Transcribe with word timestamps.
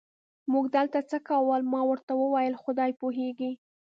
موټر 0.53 0.83
دلته 0.95 0.99
څه 1.09 1.17
کول؟ 1.29 1.61
ما 1.73 1.81
ورته 1.89 2.13
وویل: 2.21 2.53
خدای 2.63 2.91
پوهېږي. 3.01 3.51